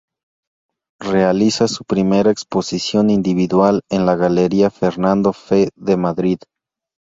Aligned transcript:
Realiza 0.99 1.67
su 1.67 1.83
primera 1.85 2.31
exposición 2.31 3.11
individual 3.11 3.81
en 3.91 4.07
la 4.07 4.15
Galería 4.15 4.71
Fernando 4.71 5.31
Fe 5.31 5.69
de 5.75 5.95
Madrid. 5.95 6.39